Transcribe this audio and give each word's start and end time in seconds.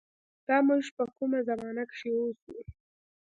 دا 0.47 0.57
مونږ 0.67 0.85
په 0.95 1.03
کومه 1.15 1.39
زمانه 1.49 1.83
کښې 1.89 2.09
اوسو 2.19 2.53